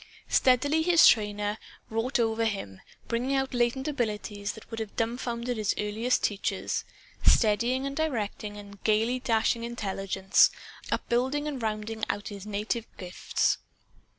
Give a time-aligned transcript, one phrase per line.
[0.29, 1.59] Steadily his trainer
[1.91, 6.83] wrought over him, bringing out latent abilities that would have dumfounded his earliest teachers,
[7.23, 10.49] steadying and directing the gayly dashing intelligence;
[10.91, 13.59] upbuilding and rounding out all his native gifts.